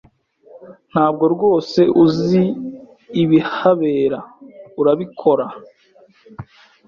Ntabwo 0.91 1.23
rwose 1.33 1.79
uzi 2.03 2.43
ibihabera, 3.21 4.19
urabikora? 4.79 5.45